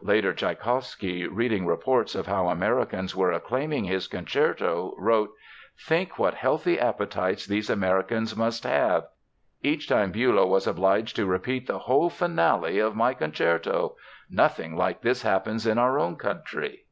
Later 0.00 0.32
Tschaikowsky, 0.32 1.26
reading 1.28 1.66
reports 1.66 2.14
of 2.14 2.28
how 2.28 2.46
Americans 2.46 3.16
were 3.16 3.32
acclaiming 3.32 3.82
his 3.82 4.06
concerto, 4.06 4.94
wrote: 4.96 5.32
"Think 5.76 6.20
what 6.20 6.34
healthy 6.34 6.78
appetites 6.78 7.46
these 7.46 7.68
Americans 7.68 8.36
must 8.36 8.62
have! 8.62 9.06
Each 9.60 9.88
time 9.88 10.12
Bülow 10.12 10.46
was 10.46 10.68
obliged 10.68 11.16
to 11.16 11.26
repeat 11.26 11.66
the 11.66 11.80
whole 11.80 12.10
finale 12.10 12.78
of 12.78 12.94
my 12.94 13.12
concerto! 13.12 13.96
Nothing 14.30 14.76
like 14.76 15.00
this 15.02 15.22
happens 15.22 15.66
in 15.66 15.78
our 15.78 15.98
own 15.98 16.14
country." 16.14 16.84